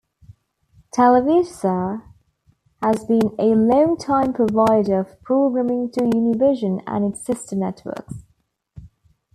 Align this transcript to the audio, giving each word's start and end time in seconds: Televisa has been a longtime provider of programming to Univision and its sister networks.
Televisa 0.91 2.01
has 2.81 3.05
been 3.05 3.35
a 3.37 3.53
longtime 3.53 4.33
provider 4.33 4.99
of 5.01 5.21
programming 5.21 5.91
to 5.91 5.99
Univision 5.99 6.81
and 6.87 7.13
its 7.13 7.23
sister 7.23 7.55
networks. 7.55 8.23